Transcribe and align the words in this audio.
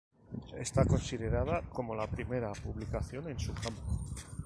Está 0.57 0.83
considerada 0.85 1.61
como 1.69 1.93
la 1.93 2.07
primera 2.07 2.51
publicación 2.53 3.29
en 3.29 3.39
su 3.39 3.53
campo. 3.53 3.99